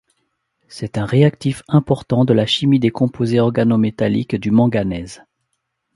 [0.67, 5.21] C'est un réactif important de la chimie des composés organométalliques du manganèse.